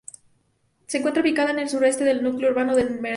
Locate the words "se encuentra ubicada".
0.87-1.51